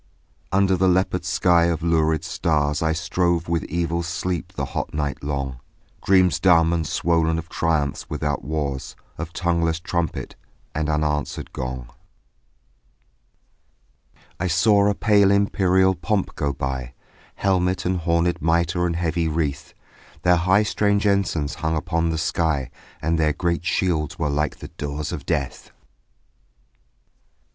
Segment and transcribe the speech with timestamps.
[0.51, 5.23] Under the leopard sky of lurid stars I strove with evil sleep the hot night
[5.23, 5.59] long,
[6.03, 10.35] Dreams dumb and swollen of triumphs without wars, Of tongueless trumpet
[10.73, 11.89] and unanswering gong.
[14.39, 16.95] I saw a pale imperial pomp go by,
[17.35, 19.75] Helmet and hornèd mitre and heavy wreath;
[20.23, 22.71] Their high strange ensigns hung upon the sky
[23.03, 25.69] And their great shields were like the doors of death.